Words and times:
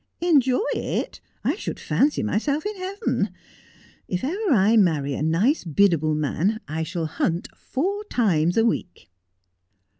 'Enjoy 0.19 0.65
it 0.73 1.21
1 1.43 1.53
I 1.53 1.55
should 1.57 1.79
fancy 1.79 2.23
myself 2.23 2.65
in 2.65 2.75
heaven! 2.75 3.29
If 4.07 4.23
ever 4.23 4.49
I 4.51 4.75
marry 4.75 5.13
a 5.13 5.21
nice, 5.21 5.63
biddable 5.63 6.15
man, 6.15 6.59
I 6.67 6.81
shall 6.81 7.05
hunt 7.05 7.47
four 7.55 8.03
times 8.05 8.57
a 8.57 8.65
week.' 8.65 9.11